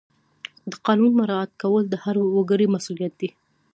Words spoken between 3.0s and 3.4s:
دی.